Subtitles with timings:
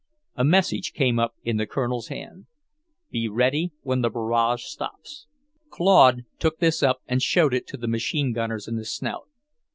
[0.33, 2.47] A message came up in the Colonel's hand:
[3.11, 5.27] "Be ready when the barrage stops."
[5.69, 9.27] Claude took this up and showed it to the machine gunners in the Snout.